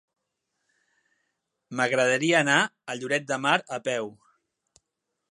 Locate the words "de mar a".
3.33-3.79